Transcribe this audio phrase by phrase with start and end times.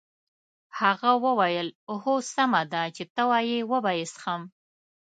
[0.79, 1.67] هغه وویل
[2.01, 4.41] هو سمه ده چې ته وایې وبه یې څښم.